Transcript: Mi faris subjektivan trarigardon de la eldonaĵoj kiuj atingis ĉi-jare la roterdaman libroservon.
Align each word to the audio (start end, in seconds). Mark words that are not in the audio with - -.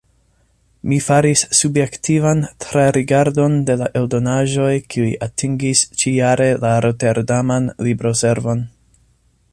Mi 0.91 0.97
faris 1.07 1.43
subjektivan 1.57 2.41
trarigardon 2.65 3.59
de 3.69 3.77
la 3.83 3.91
eldonaĵoj 4.01 4.73
kiuj 4.95 5.13
atingis 5.29 5.85
ĉi-jare 6.03 6.51
la 6.65 6.75
roterdaman 6.87 7.73
libroservon. 7.89 8.69